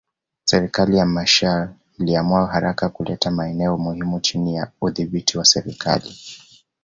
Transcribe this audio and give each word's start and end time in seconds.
Serikali 0.45 0.97
ya 0.97 1.05
Machel 1.05 1.69
iliamua 1.99 2.47
haraka 2.47 2.89
kuleta 2.89 3.31
maeneo 3.31 3.77
muhimu 3.77 4.19
chini 4.19 4.55
ya 4.55 4.71
udhibiti 4.81 5.37
wa 5.37 5.45
serikali 5.45 6.13